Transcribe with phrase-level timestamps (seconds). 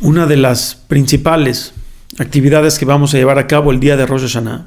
[0.00, 1.72] una de las principales
[2.18, 4.66] actividades que vamos a llevar a cabo el día de Rosh Hashanah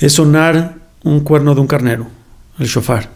[0.00, 2.08] es sonar un cuerno de un carnero,
[2.58, 3.10] el shofar.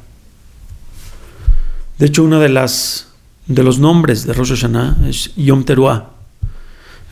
[1.98, 3.08] De hecho, uno de, las,
[3.46, 6.10] de los nombres de Rosh Hashanah es Yom Teruah,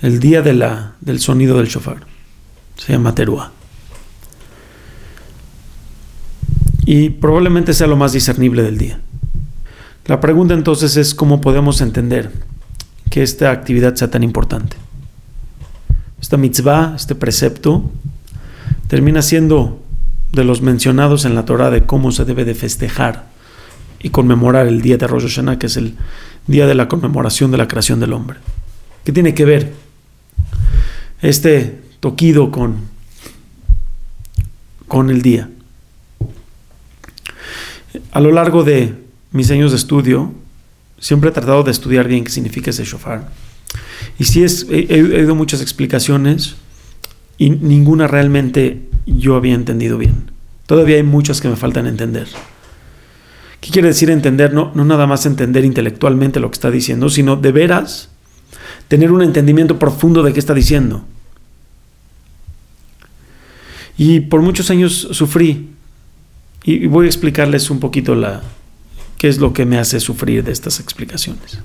[0.02, 2.06] el día de la, del sonido del shofar.
[2.76, 3.50] Se llama Teruah.
[6.86, 9.00] Y probablemente sea lo más discernible del día.
[10.06, 12.32] La pregunta entonces es cómo podemos entender
[13.10, 14.76] que esta actividad sea tan importante.
[16.20, 17.90] Esta mitzvah, este precepto,
[18.88, 19.82] termina siendo
[20.32, 23.26] de los mencionados en la Torah de cómo se debe de festejar
[24.00, 25.94] y conmemorar el día de Rosh Hashanah, que es el
[26.46, 28.38] día de la conmemoración de la creación del hombre.
[29.04, 29.72] ¿Qué tiene que ver
[31.22, 32.76] este toquido con,
[34.86, 35.48] con el día?
[38.12, 38.94] A lo largo de
[39.32, 40.32] mis años de estudio,
[40.98, 43.28] siempre he tratado de estudiar bien qué significa ese shofar.
[44.18, 46.56] Y sí es, he, oído muchas explicaciones
[47.36, 50.30] y ninguna realmente yo había entendido bien.
[50.66, 52.28] Todavía hay muchas que me faltan entender.
[53.60, 54.52] ¿Qué quiere decir entender?
[54.52, 58.10] No, no nada más entender intelectualmente lo que está diciendo, sino de veras
[58.88, 61.04] tener un entendimiento profundo de qué está diciendo.
[63.96, 65.70] Y por muchos años sufrí.
[66.64, 68.42] Y voy a explicarles un poquito la,
[69.18, 71.58] qué es lo que me hace sufrir de estas explicaciones.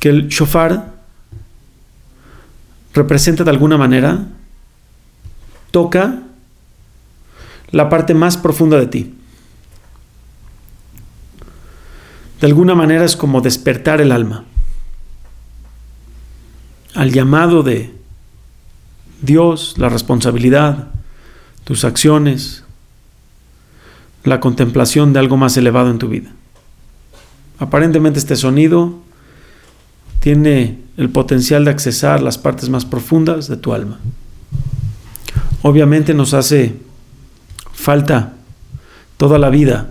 [0.00, 0.92] Que el shofar
[2.94, 4.26] representa de alguna manera,
[5.70, 6.22] toca
[7.70, 9.14] la parte más profunda de ti.
[12.40, 14.44] De alguna manera es como despertar el alma
[16.94, 17.94] al llamado de
[19.20, 20.88] Dios, la responsabilidad,
[21.64, 22.64] tus acciones,
[24.24, 26.30] la contemplación de algo más elevado en tu vida.
[27.58, 28.98] Aparentemente este sonido
[30.20, 33.98] tiene el potencial de accesar las partes más profundas de tu alma.
[35.62, 36.76] Obviamente nos hace
[37.72, 38.34] falta
[39.16, 39.90] toda la vida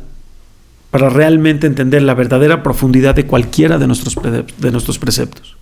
[0.91, 5.57] para realmente entender la verdadera profundidad de cualquiera de nuestros, de nuestros preceptos.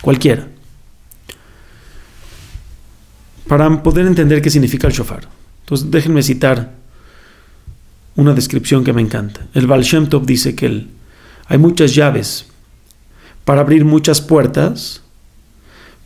[0.00, 0.48] Cualquiera.
[3.46, 5.28] Para poder entender qué significa el shofar.
[5.60, 6.81] Entonces déjenme citar
[8.16, 9.40] una descripción que me encanta.
[9.54, 10.86] El Baal Shem Tov dice que
[11.46, 12.46] hay muchas llaves
[13.44, 15.02] para abrir muchas puertas,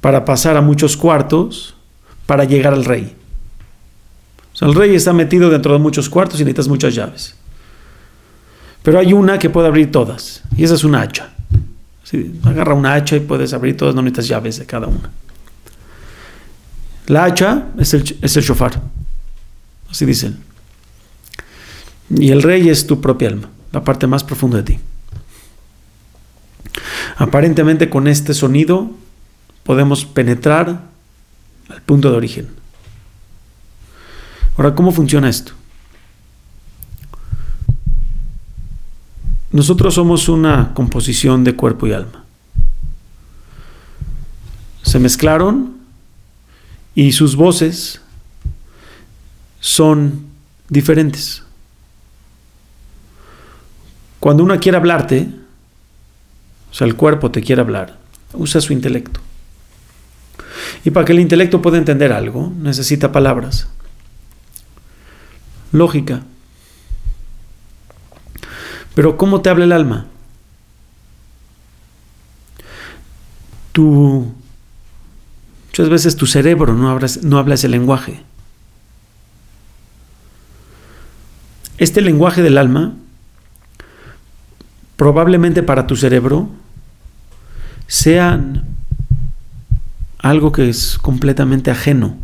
[0.00, 1.75] para pasar a muchos cuartos,
[2.27, 3.15] para llegar al rey.
[4.53, 7.34] O sea, el rey está metido dentro de muchos cuartos y necesitas muchas llaves.
[8.83, 11.31] Pero hay una que puede abrir todas, y esa es una hacha.
[12.45, 15.11] agarra una hacha y puedes abrir todas, no necesitas llaves de cada una.
[17.09, 18.81] La hacha es el, es el shofar,
[19.91, 20.39] así dicen.
[22.11, 24.78] Y el rey es tu propia alma, la parte más profunda de ti.
[27.17, 28.91] Aparentemente con este sonido
[29.65, 30.83] podemos penetrar
[31.69, 32.49] al punto de origen.
[34.56, 35.53] Ahora, ¿cómo funciona esto?
[39.53, 42.25] Nosotros somos una composición de cuerpo y alma.
[44.83, 45.77] Se mezclaron
[46.95, 48.00] y sus voces
[49.61, 50.27] son
[50.69, 51.46] diferentes.
[54.26, 55.28] Cuando una quiere hablarte,
[56.72, 57.97] o sea, el cuerpo te quiere hablar,
[58.32, 59.20] usa su intelecto.
[60.84, 63.69] Y para que el intelecto pueda entender algo, necesita palabras.
[65.70, 66.25] Lógica.
[68.97, 70.06] Pero ¿cómo te habla el alma?
[73.70, 74.34] Tu,
[75.69, 78.25] muchas veces tu cerebro no, no habla ese lenguaje.
[81.78, 82.97] Este lenguaje del alma
[84.97, 86.49] probablemente para tu cerebro
[87.87, 88.65] sean
[90.19, 92.17] algo que es completamente ajeno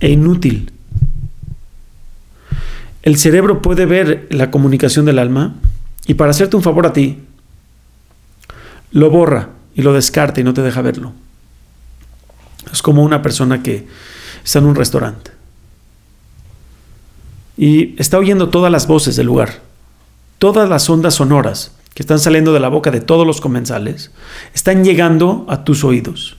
[0.00, 0.72] e inútil.
[3.02, 5.54] El cerebro puede ver la comunicación del alma
[6.06, 7.20] y para hacerte un favor a ti,
[8.92, 11.12] lo borra y lo descarta y no te deja verlo.
[12.72, 13.86] Es como una persona que
[14.44, 15.30] está en un restaurante
[17.56, 19.69] y está oyendo todas las voces del lugar
[20.40, 24.10] todas las ondas sonoras que están saliendo de la boca de todos los comensales
[24.54, 26.38] están llegando a tus oídos.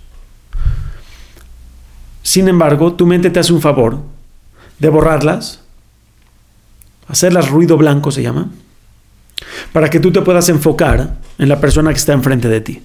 [2.24, 4.00] Sin embargo, tu mente te hace un favor
[4.80, 5.62] de borrarlas,
[7.08, 8.50] hacerlas ruido blanco se llama,
[9.72, 12.82] para que tú te puedas enfocar en la persona que está enfrente de ti.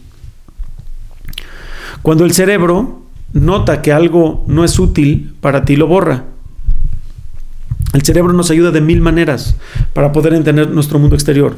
[2.03, 6.25] Cuando el cerebro nota que algo no es útil para ti, lo borra.
[7.93, 9.57] El cerebro nos ayuda de mil maneras
[9.93, 11.57] para poder entender nuestro mundo exterior.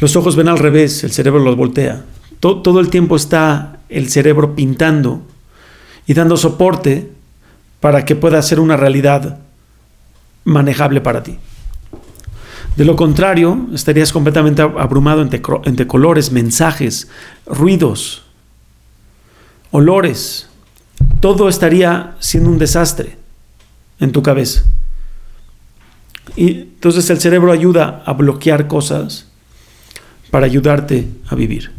[0.00, 2.04] Los ojos ven al revés, el cerebro los voltea.
[2.40, 5.22] Todo, el tiempo está el cerebro pintando
[6.06, 7.12] y dando soporte
[7.80, 9.40] para que pueda ser una realidad
[10.44, 11.38] manejable para ti.
[12.76, 17.08] De lo contrario, estarías completamente abrumado entre colores, mensajes,
[17.44, 18.24] ruidos,
[19.70, 20.48] olores.
[21.20, 23.19] Todo estaría siendo un desastre
[24.00, 24.64] en tu cabeza.
[26.36, 29.26] Y entonces el cerebro ayuda a bloquear cosas
[30.30, 31.72] para ayudarte a vivir.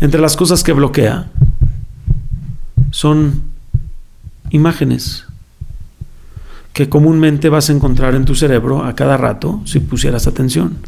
[0.00, 1.30] Entre las cosas que bloquea
[2.90, 3.42] son
[4.50, 5.24] imágenes
[6.72, 10.78] que comúnmente vas a encontrar en tu cerebro a cada rato si pusieras atención.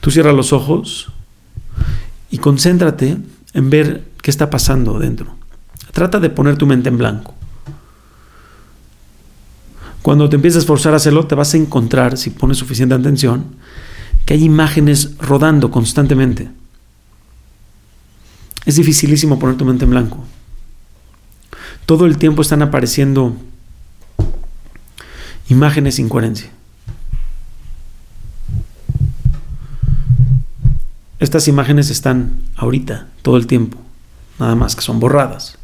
[0.00, 1.10] Tú cierras los ojos
[2.30, 3.16] y concéntrate
[3.54, 5.36] en ver qué está pasando dentro.
[5.92, 7.34] Trata de poner tu mente en blanco.
[10.04, 13.56] Cuando te empieces a esforzar a hacerlo, te vas a encontrar, si pones suficiente atención,
[14.26, 16.50] que hay imágenes rodando constantemente.
[18.66, 20.22] Es dificilísimo poner tu mente en blanco.
[21.86, 23.34] Todo el tiempo están apareciendo
[25.48, 26.50] imágenes sin coherencia.
[31.18, 33.78] Estas imágenes están ahorita, todo el tiempo,
[34.38, 35.56] nada más que son borradas.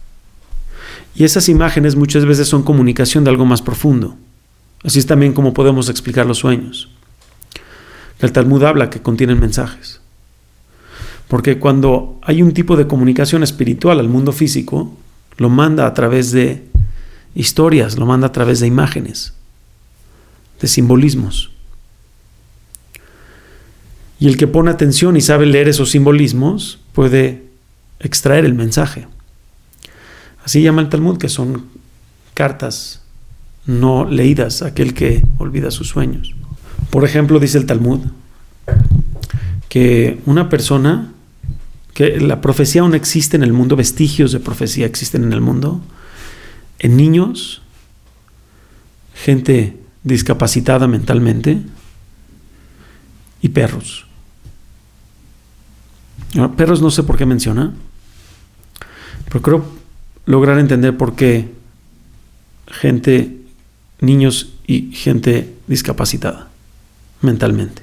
[1.15, 4.17] Y esas imágenes muchas veces son comunicación de algo más profundo.
[4.83, 6.89] Así es también como podemos explicar los sueños.
[8.21, 10.01] El Talmud habla que contienen mensajes.
[11.29, 14.97] Porque cuando hay un tipo de comunicación espiritual al mundo físico,
[15.37, 16.67] lo manda a través de
[17.35, 19.35] historias, lo manda a través de imágenes,
[20.61, 21.51] de simbolismos.
[24.19, 27.45] Y el que pone atención y sabe leer esos simbolismos puede
[28.01, 29.07] extraer el mensaje.
[30.45, 31.67] Así llama el Talmud, que son
[32.35, 33.00] cartas
[33.71, 36.35] no leídas, aquel que olvida sus sueños.
[36.91, 38.01] Por ejemplo, dice el Talmud
[39.69, 41.13] que una persona,
[41.95, 45.81] que la profecía aún existe en el mundo, vestigios de profecía existen en el mundo,
[46.81, 47.63] en niños,
[49.15, 51.63] gente discapacitada mentalmente
[53.41, 54.07] y perros.
[56.57, 57.73] perros no sé por qué menciona,
[59.27, 59.65] pero creo
[60.27, 61.49] lograr entender por qué
[62.67, 63.40] gente
[64.01, 66.49] niños y gente discapacitada
[67.21, 67.83] mentalmente.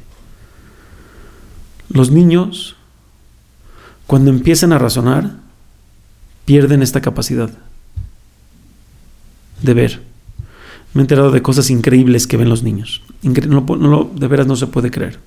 [1.90, 2.76] Los niños,
[4.08, 5.38] cuando empiezan a razonar,
[6.46, 7.50] pierden esta capacidad
[9.62, 10.02] de ver.
[10.94, 13.04] Me he enterado de cosas increíbles que ven los niños.
[13.22, 15.20] no de veras no se puede creer.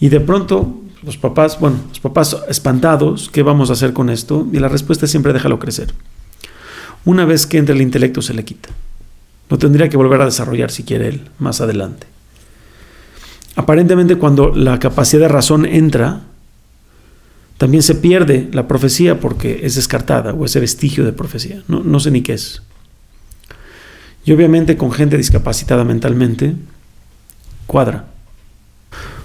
[0.00, 4.46] Y de pronto los papás, bueno, los papás espantados, ¿qué vamos a hacer con esto?
[4.52, 5.94] Y la respuesta es siempre déjalo crecer.
[7.04, 8.70] Una vez que entre el intelecto se le quita.
[9.48, 12.06] Lo tendría que volver a desarrollar si quiere él más adelante.
[13.56, 16.22] Aparentemente cuando la capacidad de razón entra,
[17.56, 21.62] también se pierde la profecía porque es descartada o ese vestigio de profecía.
[21.66, 22.62] No, no sé ni qué es.
[24.24, 26.54] Y obviamente con gente discapacitada mentalmente,
[27.66, 28.06] cuadra.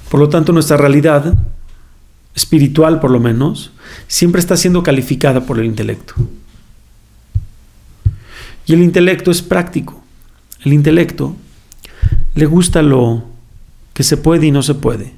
[0.10, 1.36] Por lo tanto, nuestra realidad,
[2.36, 3.72] espiritual por lo menos,
[4.08, 6.14] siempre está siendo calificada por el intelecto.
[8.66, 10.03] Y el intelecto es práctico.
[10.64, 11.36] El intelecto
[12.36, 13.24] le gusta lo
[13.94, 15.14] que se puede y no se puede.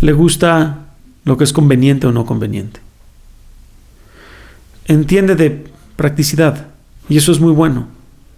[0.00, 0.86] Le gusta
[1.24, 2.80] lo que es conveniente o no conveniente.
[4.86, 6.68] Entiende de practicidad
[7.08, 7.88] y eso es muy bueno.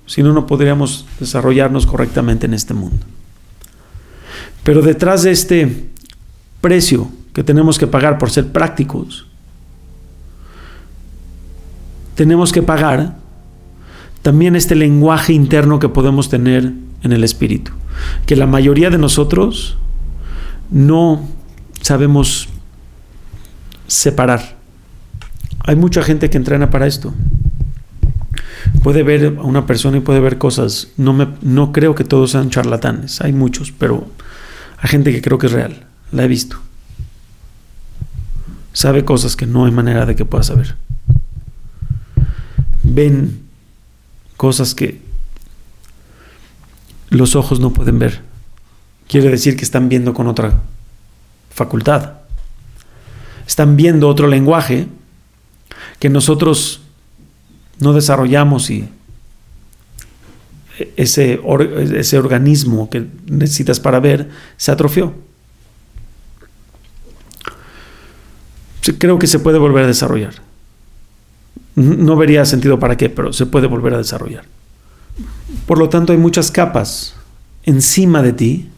[0.06, 3.06] Si no, no podríamos desarrollarnos correctamente en este mundo.
[4.62, 5.90] Pero detrás de este
[6.60, 9.26] precio que tenemos que pagar por ser prácticos,
[12.14, 13.16] tenemos que pagar
[14.22, 17.72] también este lenguaje interno que podemos tener en el espíritu,
[18.24, 19.76] que la mayoría de nosotros
[20.70, 21.28] no
[21.80, 22.48] sabemos
[23.88, 24.56] separar.
[25.64, 27.12] Hay mucha gente que entrena para esto.
[28.82, 30.88] Puede ver a una persona y puede ver cosas.
[30.96, 33.20] No, me, no creo que todos sean charlatanes.
[33.20, 34.08] Hay muchos, pero
[34.78, 35.86] hay gente que creo que es real.
[36.10, 36.58] La he visto.
[38.72, 40.76] Sabe cosas que no hay manera de que pueda saber.
[42.82, 43.41] Ven
[44.42, 45.00] cosas que
[47.10, 48.22] los ojos no pueden ver.
[49.06, 50.62] Quiere decir que están viendo con otra
[51.48, 52.14] facultad.
[53.46, 54.88] Están viendo otro lenguaje
[56.00, 56.80] que nosotros
[57.78, 58.88] no desarrollamos y
[60.96, 61.40] ese,
[61.96, 65.14] ese organismo que necesitas para ver se atrofió.
[68.98, 70.34] Creo que se puede volver a desarrollar.
[71.74, 74.44] No vería sentido para qué, pero se puede volver a desarrollar.
[75.66, 77.14] Por lo tanto, hay muchas capas
[77.64, 78.68] encima de ti,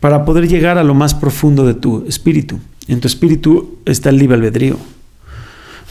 [0.00, 2.58] para poder llegar a lo más profundo de tu espíritu.
[2.88, 4.78] En tu espíritu está el libre albedrío.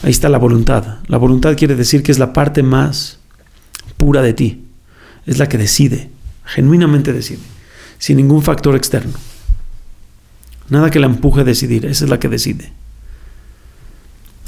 [0.02, 0.98] Ahí está la voluntad.
[1.06, 3.18] La voluntad quiere decir que es la parte más
[3.96, 4.64] pura de ti.
[5.26, 6.10] Es la que decide,
[6.44, 7.42] genuinamente decide,
[7.98, 9.12] sin ningún factor externo.
[10.68, 12.72] Nada que la empuje a decidir, esa es la que decide.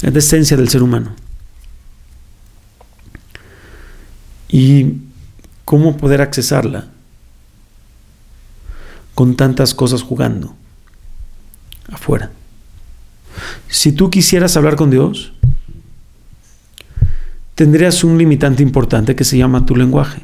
[0.01, 1.15] Es la esencia del ser humano.
[4.53, 4.97] ¿Y
[5.65, 6.85] cómo poder accesarla?
[9.15, 10.55] Con tantas cosas jugando
[11.91, 12.29] afuera.
[13.67, 15.33] Si tú quisieras hablar con Dios,
[17.55, 20.21] tendrías un limitante importante que se llama tu lenguaje.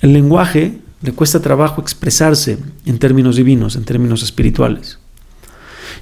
[0.00, 4.98] El lenguaje le cuesta trabajo expresarse en términos divinos, en términos espirituales.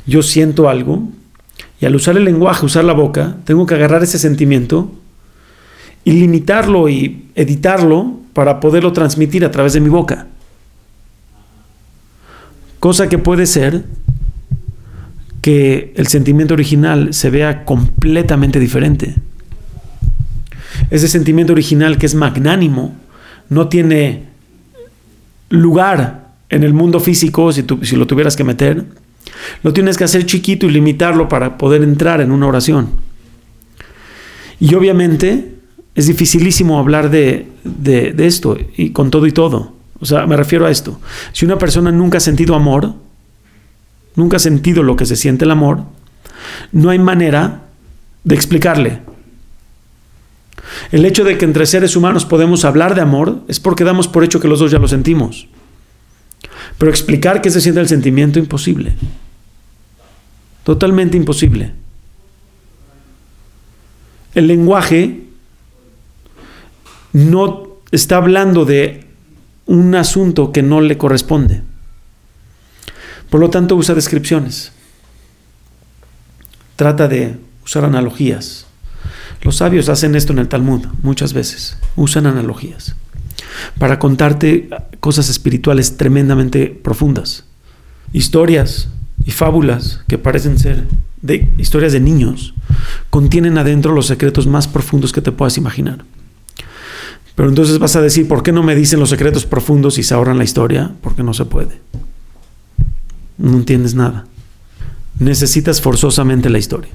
[0.06, 1.08] Yo siento algo
[1.80, 5.00] y al usar el lenguaje, usar la boca, tengo que agarrar ese sentimiento
[6.04, 10.26] y limitarlo y editarlo para poderlo transmitir a través de mi boca.
[12.78, 13.84] Cosa que puede ser
[15.40, 19.14] que el sentimiento original se vea completamente diferente.
[20.90, 22.94] Ese sentimiento original que es magnánimo
[23.48, 24.24] no tiene
[25.48, 28.84] lugar en el mundo físico si, si lo tuvieras que meter.
[29.62, 32.90] Lo tienes que hacer chiquito y limitarlo para poder entrar en una oración.
[34.60, 35.53] Y obviamente
[35.94, 39.72] es dificilísimo hablar de, de, esto y con todo y todo.
[40.00, 41.00] O sea, me refiero a esto.
[41.32, 42.94] Si una persona nunca ha sentido amor,
[44.16, 45.84] nunca ha sentido lo que se siente el amor,
[46.72, 47.62] no hay manera
[48.24, 49.00] de explicarle.
[50.90, 54.24] El hecho de que entre seres humanos podemos hablar de amor es porque damos por
[54.24, 55.46] hecho que los dos ya lo sentimos.
[56.78, 58.94] Pero explicar qué se siente el sentimiento, imposible.
[60.64, 61.72] Totalmente imposible.
[64.34, 65.23] El lenguaje
[67.14, 69.06] no está hablando de
[69.66, 71.62] un asunto que no le corresponde.
[73.30, 74.72] Por lo tanto, usa descripciones.
[76.76, 78.66] Trata de usar analogías.
[79.42, 81.78] Los sabios hacen esto en el Talmud muchas veces.
[81.96, 82.96] Usan analogías
[83.78, 84.68] para contarte
[84.98, 87.44] cosas espirituales tremendamente profundas.
[88.12, 88.88] Historias
[89.24, 90.84] y fábulas que parecen ser
[91.22, 92.54] de historias de niños
[93.10, 96.04] contienen adentro los secretos más profundos que te puedas imaginar.
[97.34, 100.14] Pero entonces vas a decir, ¿por qué no me dicen los secretos profundos y se
[100.14, 100.92] ahorran la historia?
[101.00, 101.80] Porque no se puede
[103.38, 104.26] no entiendes nada.
[105.18, 106.90] Necesitas forzosamente la historia.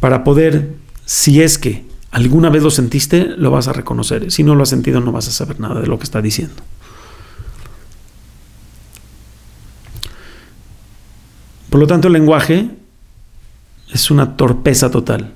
[0.00, 4.30] Para poder, si es que alguna vez lo sentiste, lo vas a reconocer.
[4.30, 6.62] Si no lo has sentido, no vas a saber nada de lo que está diciendo.
[11.70, 12.70] Por lo tanto, el lenguaje
[13.92, 15.34] es una torpeza total.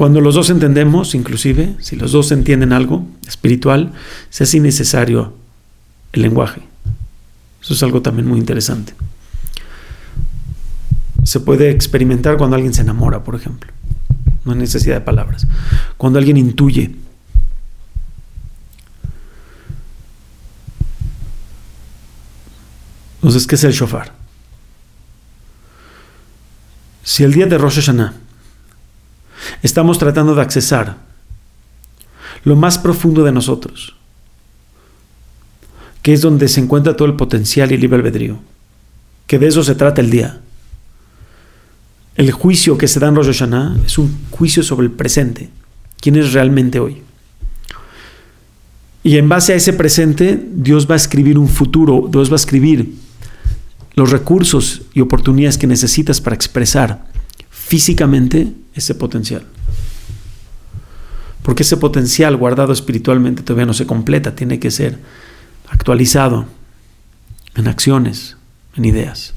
[0.00, 3.92] Cuando los dos entendemos, inclusive, si los dos entienden algo espiritual,
[4.30, 5.34] se hace innecesario
[6.14, 6.62] el lenguaje.
[7.60, 8.94] Eso es algo también muy interesante.
[11.22, 13.74] Se puede experimentar cuando alguien se enamora, por ejemplo.
[14.46, 15.46] No hay necesidad de palabras.
[15.98, 16.94] Cuando alguien intuye.
[23.16, 24.14] Entonces, ¿qué es el shofar?
[27.02, 28.29] Si el día de Rosh Hashanah
[29.62, 30.96] estamos tratando de accesar
[32.44, 33.96] lo más profundo de nosotros,
[36.02, 38.38] que es donde se encuentra todo el potencial y libre albedrío,
[39.26, 40.40] que de eso se trata el día.
[42.16, 45.50] El juicio que se da en Rosh Hashanah es un juicio sobre el presente,
[46.00, 47.02] quién es realmente hoy.
[49.02, 52.36] Y en base a ese presente, Dios va a escribir un futuro, Dios va a
[52.36, 52.94] escribir
[53.94, 57.06] los recursos y oportunidades que necesitas para expresar
[57.50, 59.46] físicamente ese potencial.
[61.42, 64.98] Porque ese potencial guardado espiritualmente todavía no se completa, tiene que ser
[65.68, 66.46] actualizado
[67.54, 68.36] en acciones,
[68.76, 69.34] en ideas.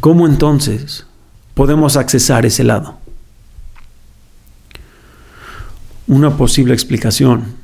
[0.00, 1.06] ¿Cómo entonces
[1.54, 2.98] podemos accesar ese lado?
[6.06, 7.54] Una posible explicación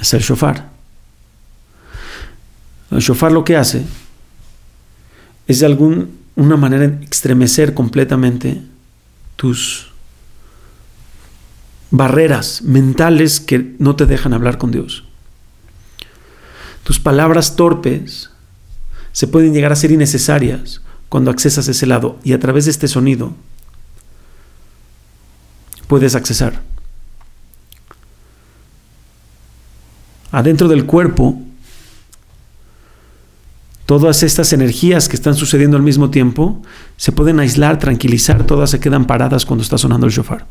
[0.00, 0.70] es el shofar.
[2.90, 3.84] El shofar lo que hace
[5.46, 8.62] es de alguna manera extremecer completamente
[9.36, 9.88] tus
[11.90, 15.04] barreras mentales que no te dejan hablar con Dios.
[16.82, 18.30] Tus palabras torpes
[19.12, 22.88] se pueden llegar a ser innecesarias cuando accesas ese lado y a través de este
[22.88, 23.34] sonido
[25.86, 26.62] puedes accesar.
[30.32, 31.40] Adentro del cuerpo,
[33.86, 36.60] todas estas energías que están sucediendo al mismo tiempo
[36.96, 40.46] se pueden aislar, tranquilizar, todas se quedan paradas cuando está sonando el shofar.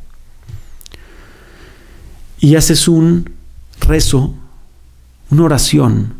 [2.39, 3.31] Y haces un
[3.81, 4.33] rezo,
[5.29, 6.13] una oración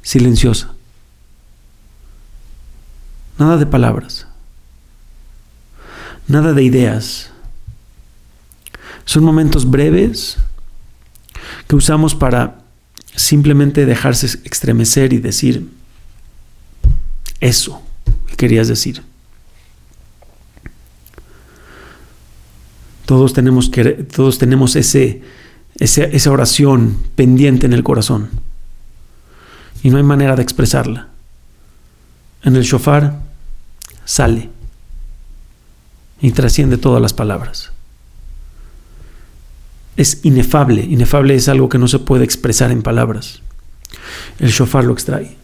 [0.00, 0.72] silenciosa.
[3.38, 4.26] Nada de palabras.
[6.26, 7.30] Nada de ideas.
[9.04, 10.38] Son momentos breves
[11.68, 12.60] que usamos para
[13.14, 15.68] simplemente dejarse extremecer y decir
[17.42, 17.82] eso
[18.26, 19.02] que querías decir.
[23.04, 25.20] Todos tenemos, que, todos tenemos ese,
[25.78, 28.30] esa oración pendiente en el corazón
[29.82, 31.08] y no hay manera de expresarla.
[32.44, 33.20] En el shofar
[34.04, 34.48] sale
[36.20, 37.72] y trasciende todas las palabras.
[39.96, 43.42] Es inefable, inefable es algo que no se puede expresar en palabras.
[44.38, 45.41] El shofar lo extrae.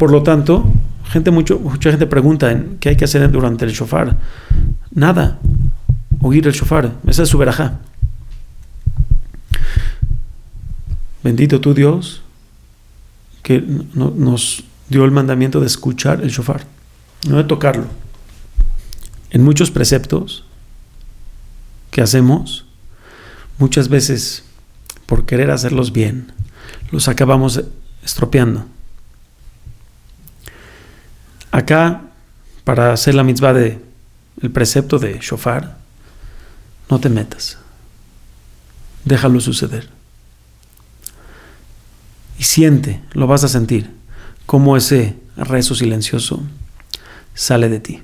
[0.00, 0.64] Por lo tanto,
[1.10, 4.16] gente, mucho, mucha gente pregunta qué hay que hacer durante el shofar.
[4.92, 5.38] Nada.
[6.22, 6.94] Oír el shofar.
[7.06, 7.80] Esa es su verajá.
[11.22, 12.22] Bendito tu Dios
[13.42, 16.64] que nos dio el mandamiento de escuchar el shofar,
[17.28, 17.84] no de tocarlo.
[19.28, 20.46] En muchos preceptos
[21.90, 22.64] que hacemos,
[23.58, 24.44] muchas veces
[25.04, 26.32] por querer hacerlos bien,
[26.90, 27.62] los acabamos
[28.02, 28.64] estropeando.
[31.50, 32.02] Acá,
[32.64, 33.78] para hacer la mitzvah de
[34.40, 35.76] el precepto de shofar,
[36.88, 37.58] no te metas.
[39.04, 39.88] Déjalo suceder.
[42.38, 43.90] Y siente, lo vas a sentir,
[44.46, 46.42] cómo ese rezo silencioso
[47.34, 48.02] sale de ti.